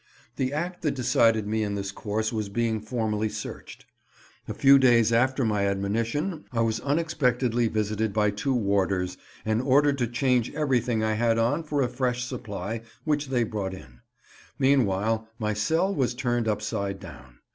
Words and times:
The 0.35 0.51
act 0.51 0.81
that 0.81 0.95
decided 0.95 1.45
me 1.45 1.61
in 1.61 1.75
this 1.75 1.91
course 1.91 2.33
was 2.33 2.49
being 2.49 2.81
formally 2.81 3.29
searched. 3.29 3.85
A 4.47 4.53
few 4.55 4.79
days 4.79 5.13
after 5.13 5.45
my 5.45 5.67
admonition 5.67 6.45
I 6.51 6.61
was 6.61 6.79
unexpectedly 6.79 7.67
visited 7.67 8.11
by 8.11 8.31
two 8.31 8.55
warders, 8.55 9.15
and 9.45 9.61
ordered 9.61 9.99
to 9.99 10.07
change 10.07 10.55
everything 10.55 11.03
I 11.03 11.13
had 11.13 11.37
on 11.37 11.61
for 11.63 11.83
a 11.83 11.87
fresh 11.87 12.23
supply, 12.23 12.81
which 13.03 13.27
they 13.27 13.43
brought 13.43 13.75
in. 13.75 13.99
Meanwhile 14.57 15.27
my 15.37 15.53
cell 15.53 15.93
was 15.93 16.15
turned 16.15 16.47
upside 16.47 16.99
down. 16.99 17.37